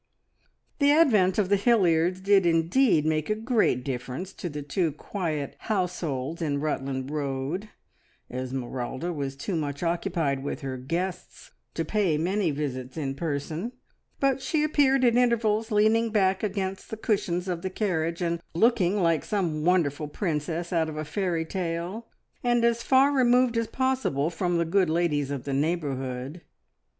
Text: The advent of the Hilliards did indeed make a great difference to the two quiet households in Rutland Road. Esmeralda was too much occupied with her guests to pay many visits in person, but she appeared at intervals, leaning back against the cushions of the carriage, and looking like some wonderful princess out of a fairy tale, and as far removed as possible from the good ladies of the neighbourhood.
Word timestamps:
The 0.79 0.89
advent 0.91 1.37
of 1.37 1.49
the 1.49 1.57
Hilliards 1.57 2.21
did 2.21 2.43
indeed 2.47 3.05
make 3.05 3.29
a 3.29 3.35
great 3.35 3.83
difference 3.85 4.33
to 4.33 4.49
the 4.49 4.63
two 4.63 4.91
quiet 4.93 5.55
households 5.59 6.41
in 6.41 6.59
Rutland 6.59 7.11
Road. 7.11 7.69
Esmeralda 8.31 9.13
was 9.13 9.35
too 9.35 9.55
much 9.55 9.83
occupied 9.83 10.43
with 10.43 10.61
her 10.61 10.75
guests 10.75 11.51
to 11.75 11.85
pay 11.85 12.17
many 12.17 12.49
visits 12.49 12.97
in 12.97 13.13
person, 13.13 13.73
but 14.19 14.41
she 14.41 14.63
appeared 14.63 15.05
at 15.05 15.15
intervals, 15.15 15.69
leaning 15.69 16.09
back 16.09 16.41
against 16.41 16.89
the 16.89 16.97
cushions 16.97 17.47
of 17.47 17.61
the 17.61 17.69
carriage, 17.69 18.23
and 18.23 18.41
looking 18.55 19.03
like 19.03 19.23
some 19.23 19.63
wonderful 19.63 20.07
princess 20.07 20.73
out 20.73 20.89
of 20.89 20.97
a 20.97 21.05
fairy 21.05 21.45
tale, 21.45 22.07
and 22.43 22.65
as 22.65 22.81
far 22.81 23.11
removed 23.11 23.55
as 23.55 23.67
possible 23.67 24.31
from 24.31 24.57
the 24.57 24.65
good 24.65 24.89
ladies 24.89 25.29
of 25.29 25.43
the 25.43 25.53
neighbourhood. 25.53 26.41